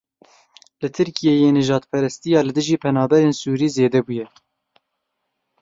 [0.81, 4.27] Li Tirkiyeyê nijadperestiya li dijî penaberên Sûrî zêde bûye.